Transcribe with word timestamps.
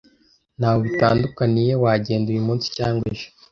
Ntaho 0.59 0.77
bitandukaniye 0.85 1.73
wagenda 1.83 2.27
uyu 2.29 2.45
munsi 2.47 2.67
cyangwa 2.77 3.03
ejo. 3.13 3.27